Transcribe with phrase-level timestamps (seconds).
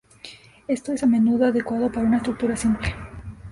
[0.67, 2.95] Esto es a menudo adecuado para una estructura simple.